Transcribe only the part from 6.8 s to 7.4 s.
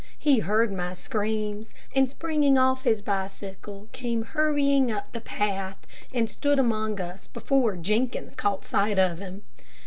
us